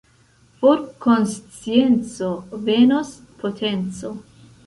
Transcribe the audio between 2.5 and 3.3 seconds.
venos